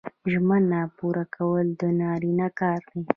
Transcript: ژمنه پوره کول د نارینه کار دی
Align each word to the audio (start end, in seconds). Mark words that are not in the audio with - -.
ژمنه 0.31 0.79
پوره 0.97 1.25
کول 1.35 1.67
د 1.79 1.81
نارینه 1.99 2.47
کار 2.59 2.79
دی 3.05 3.09